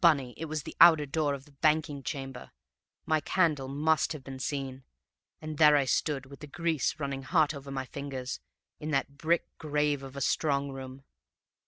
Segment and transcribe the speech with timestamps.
[0.00, 2.50] "Bunny, it was the outer door of the banking chamber!
[3.06, 4.82] My candle must have been seen!
[5.40, 8.40] And there I stood, with the grease running hot over my fingers,
[8.80, 11.04] in that brick grave of a strong room!